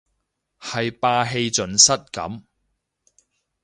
[0.59, 2.41] 係霸氣盡失咁